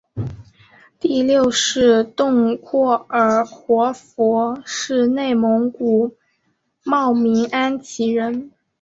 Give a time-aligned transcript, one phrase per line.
[0.99, 6.15] 第六世洞阔尔活佛是内蒙古
[6.83, 8.51] 茂明安旗人。